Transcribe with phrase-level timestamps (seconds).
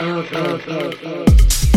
[0.00, 1.67] oh, oh, oh, oh.